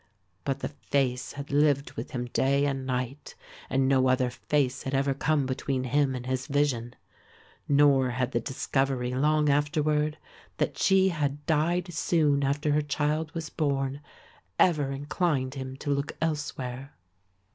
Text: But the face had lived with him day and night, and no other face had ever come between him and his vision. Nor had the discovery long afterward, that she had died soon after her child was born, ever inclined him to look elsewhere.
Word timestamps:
But 0.45 0.61
the 0.61 0.69
face 0.69 1.33
had 1.33 1.51
lived 1.51 1.91
with 1.91 2.09
him 2.09 2.25
day 2.33 2.65
and 2.65 2.87
night, 2.87 3.35
and 3.69 3.87
no 3.87 4.07
other 4.07 4.31
face 4.31 4.81
had 4.81 4.95
ever 4.95 5.13
come 5.13 5.45
between 5.45 5.83
him 5.83 6.15
and 6.15 6.25
his 6.25 6.47
vision. 6.47 6.95
Nor 7.67 8.09
had 8.09 8.31
the 8.31 8.39
discovery 8.39 9.13
long 9.13 9.47
afterward, 9.47 10.17
that 10.57 10.79
she 10.79 11.09
had 11.09 11.45
died 11.45 11.93
soon 11.93 12.43
after 12.43 12.71
her 12.71 12.81
child 12.81 13.31
was 13.35 13.51
born, 13.51 14.01
ever 14.57 14.89
inclined 14.91 15.53
him 15.53 15.77
to 15.77 15.91
look 15.91 16.17
elsewhere. 16.19 16.95